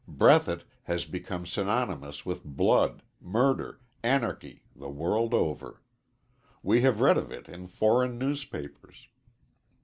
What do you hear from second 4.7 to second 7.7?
the world over. We have read of it in